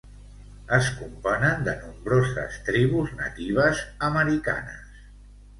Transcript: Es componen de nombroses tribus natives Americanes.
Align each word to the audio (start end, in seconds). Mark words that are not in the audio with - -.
Es 0.77 0.87
componen 1.01 1.67
de 1.67 1.75
nombroses 1.83 2.57
tribus 2.71 3.13
natives 3.21 3.85
Americanes. 4.11 5.01